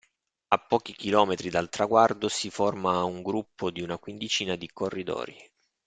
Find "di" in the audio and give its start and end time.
3.69-3.83, 4.55-4.67